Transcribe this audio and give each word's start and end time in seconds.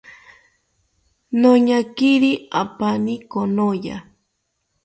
Noñakiri 1.41 2.31
apaani 2.61 3.13
konoya 3.31 3.97